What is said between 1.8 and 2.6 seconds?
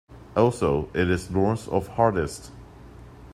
Hartest.